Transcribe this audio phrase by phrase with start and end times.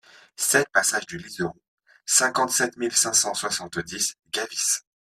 [0.35, 1.53] sept passage du Liseron,
[2.07, 4.81] cinquante-sept mille cinq cent soixante-dix Gavisse